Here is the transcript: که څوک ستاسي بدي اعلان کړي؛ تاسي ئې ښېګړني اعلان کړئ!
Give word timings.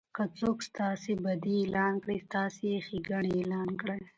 که 0.15 0.23
څوک 0.37 0.57
ستاسي 0.69 1.13
بدي 1.23 1.55
اعلان 1.61 1.93
کړي؛ 2.03 2.17
تاسي 2.33 2.63
ئې 2.71 2.79
ښېګړني 2.87 3.33
اعلان 3.37 3.69
کړئ! 3.81 3.99